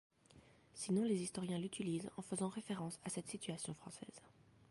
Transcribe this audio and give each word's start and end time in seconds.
Sinon 0.73 1.03
les 1.03 1.21
historiens 1.21 1.59
l'utilisent 1.59 2.09
en 2.17 2.23
faisant 2.23 2.47
référence 2.49 2.99
à 3.05 3.09
cette 3.09 3.27
situation 3.27 3.75
française. 3.75 4.19